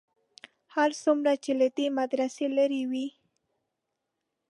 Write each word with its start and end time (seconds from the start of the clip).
هر 0.75 0.89
څومره 1.03 1.31
چې 1.43 1.51
له 1.59 1.67
دې 1.77 1.87
مدرسې 1.99 2.45
لرې 2.57 2.83
وې. 2.91 3.07